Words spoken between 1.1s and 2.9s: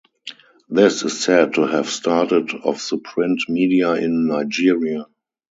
said to have started off